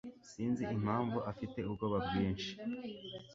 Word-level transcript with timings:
Sinzi 0.29 0.63
impamvu 0.75 1.17
afite 1.31 1.57
ubwoba 1.69 1.97
bwinshi. 2.05 2.51